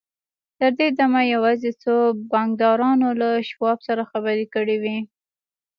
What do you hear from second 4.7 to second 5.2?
وې.